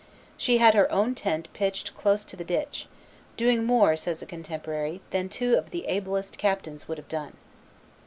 [0.35, 2.87] She had her own tent pitched close to the ditch,
[3.37, 7.37] "doing more," says a contemporary, "than two of the ablest captains would have done."